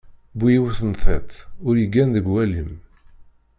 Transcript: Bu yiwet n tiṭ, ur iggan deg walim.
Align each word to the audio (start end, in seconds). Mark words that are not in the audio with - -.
Bu 0.39 0.45
yiwet 0.53 0.79
n 0.89 0.91
tiṭ, 1.01 1.29
ur 1.67 1.75
iggan 1.83 2.09
deg 2.15 2.25
walim. 2.33 2.71